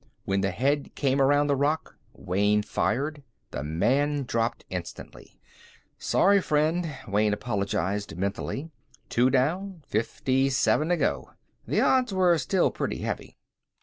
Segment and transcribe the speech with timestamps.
[0.25, 3.21] When the head came around the rock, Wayne fired.
[3.51, 5.39] The man dropped instantly.
[5.99, 8.71] Sorry, friend, Wayne apologized mentally.
[9.09, 9.83] Two down.
[9.85, 11.33] Fifty seven to go.
[11.67, 13.37] The odds were still pretty heavy.